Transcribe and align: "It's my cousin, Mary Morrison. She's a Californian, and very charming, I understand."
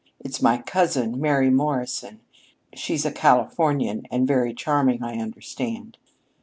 "It's 0.19 0.41
my 0.41 0.57
cousin, 0.57 1.21
Mary 1.21 1.51
Morrison. 1.51 2.21
She's 2.73 3.05
a 3.05 3.11
Californian, 3.11 4.07
and 4.09 4.27
very 4.27 4.51
charming, 4.51 5.03
I 5.03 5.19
understand." 5.19 5.99